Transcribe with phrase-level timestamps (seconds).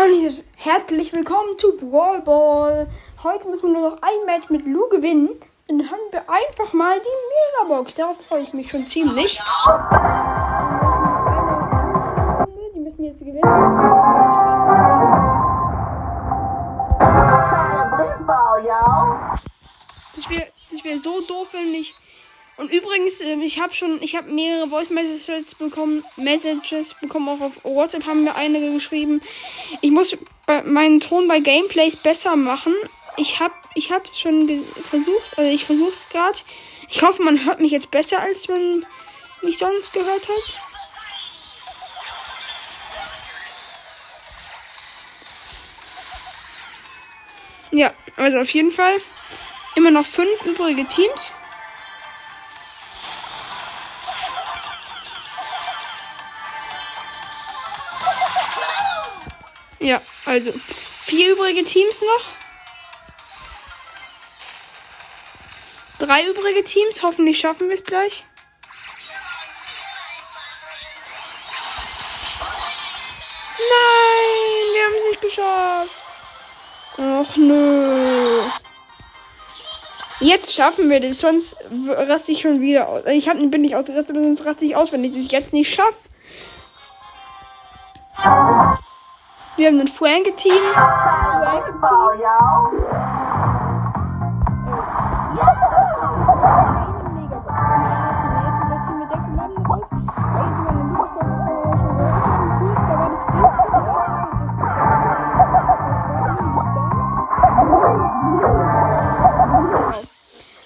[0.00, 2.86] Hallo herzlich willkommen zu Brawl Ball.
[3.24, 5.30] Heute müssen wir nur noch ein Match mit Lou gewinnen.
[5.66, 7.96] Dann haben wir einfach mal die Megabox.
[7.96, 9.40] Darauf freue ich mich schon ziemlich.
[12.74, 13.40] Die müssen wir jetzt gewinnen.
[20.14, 21.92] Das wäre das wär so doof, wenn ich.
[22.58, 27.40] Und übrigens, ähm, ich habe schon, ich habe mehrere Voice Messages bekommen, Messages bekommen, auch
[27.40, 29.22] auf WhatsApp haben mir einige geschrieben.
[29.80, 30.16] Ich muss
[30.64, 32.74] meinen Ton bei Gameplays besser machen.
[33.16, 36.38] Ich habe ich habe schon versucht, also ich versuche es gerade.
[36.90, 38.84] Ich hoffe, man hört mich jetzt besser, als man
[39.42, 40.58] mich sonst gehört hat.
[47.70, 48.94] Ja, also auf jeden Fall
[49.76, 51.34] immer noch fünf übrige Teams.
[59.88, 60.52] Ja, also
[61.02, 62.24] vier übrige Teams noch.
[66.06, 67.02] Drei übrige Teams.
[67.02, 68.26] Hoffentlich schaffen wir es gleich.
[73.58, 75.90] Nein, wir haben es nicht geschafft.
[76.98, 78.42] Ach nö.
[80.20, 83.06] Jetzt schaffen wir das, sonst raste ich schon wieder aus.
[83.06, 85.96] Ich hab, bin nicht ausgerastet, sonst raste ich aus, wenn ich das jetzt nicht schaffe.
[89.58, 90.52] Wir haben ein Frank-Team.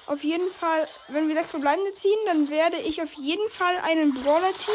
[0.07, 4.13] Auf jeden Fall, wenn wir sechs verbleibende ziehen, dann werde ich auf jeden Fall einen
[4.13, 4.75] Brawler ziehen.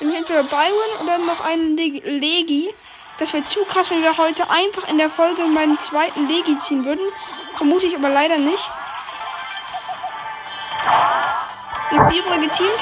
[0.00, 2.70] Nämlich entweder Byron oder noch einen Legi.
[3.18, 6.84] Das wäre zu krass, wenn wir heute einfach in der Folge meinen zweiten Legi ziehen
[6.84, 7.04] würden.
[7.56, 8.70] Vermute ich aber leider nicht.
[11.90, 12.80] Noch vier übrige Teams.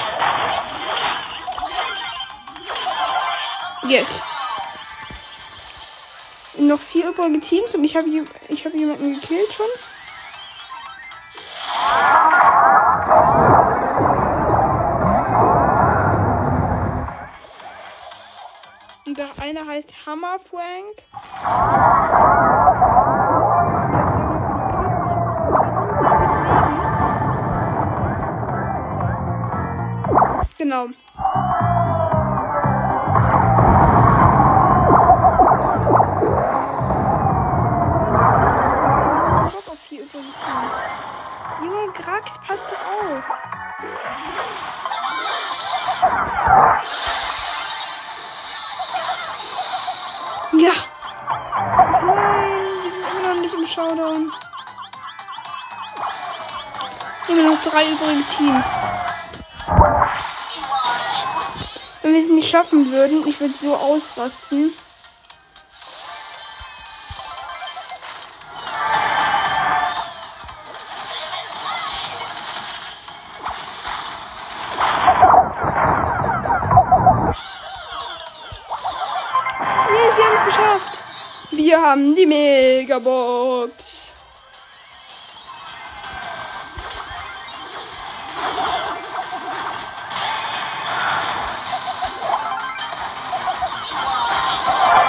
[3.85, 4.23] Yes.
[6.59, 8.07] Noch vier übrige Teams und ich habe
[8.49, 9.67] ich hab jemanden gekillt schon.
[19.47, 20.97] Eine heißt Hammer Frank.
[30.59, 30.87] Genau.
[39.53, 40.35] Bock auf übrige Teams.
[41.61, 43.25] Junge Grax, passt doch auf.
[53.77, 54.33] Showdown.
[57.29, 58.67] Immer noch drei übrige Teams.
[62.01, 64.73] Wenn wir es nicht schaffen würden, ich würde so ausrasten.
[80.17, 80.96] wir haben es geschafft.
[81.53, 84.13] Wir haben die Megabox.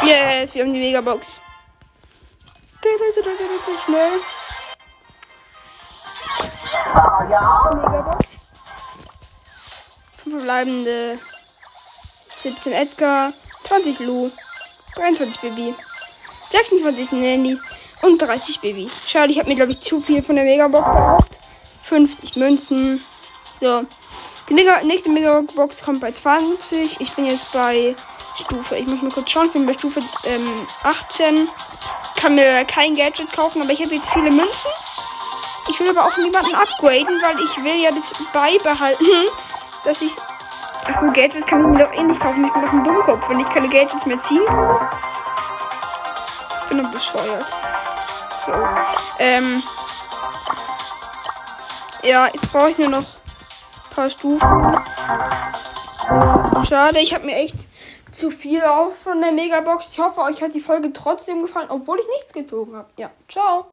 [0.03, 1.41] Yes, wir haben die Megabox.
[3.83, 4.11] Schnell.
[7.75, 8.37] Megabox.
[10.17, 11.19] Fünf verbleibende.
[12.37, 13.33] 17 Edgar.
[13.63, 14.31] 20 Lu.
[14.95, 15.75] 23 Baby.
[16.49, 17.57] 26 Nanny.
[18.03, 18.87] Und 30 Baby.
[19.07, 21.39] Schade, ich habe mir, glaube ich, zu viel von der Megabox gekauft.
[21.83, 23.03] 50 Münzen.
[23.59, 23.83] So.
[24.49, 27.01] Die Mega nächste Megabox kommt bei 20.
[27.01, 27.95] Ich bin jetzt bei
[28.35, 28.75] Stufe.
[28.75, 29.47] Ich muss mal kurz schauen.
[29.47, 31.49] Ich bin bei Stufe ähm, 18.
[32.15, 34.71] Kann mir kein Gadget kaufen, aber ich habe jetzt viele Münzen.
[35.69, 39.05] Ich will aber auch niemanden upgraden, weil ich will ja das beibehalten,
[39.83, 40.13] dass ich.
[40.85, 42.45] Achso, Gadgets kann ich mir doch eh nicht kaufen.
[42.45, 44.87] Ich bin doch ein Dummkopf, wenn ich keine Gadgets mehr ziehen kann.
[46.67, 47.47] Ich bin doch bescheuert.
[48.45, 48.51] So.
[49.19, 49.63] Ähm.
[52.03, 54.41] Ja, jetzt brauche ich nur noch ein paar Stufen.
[56.67, 57.69] Schade, ich habe mir echt
[58.09, 59.93] zu viel auf von der Megabox.
[59.93, 62.89] Ich hoffe, euch hat die Folge trotzdem gefallen, obwohl ich nichts gezogen habe.
[62.97, 63.65] Ja, ciao.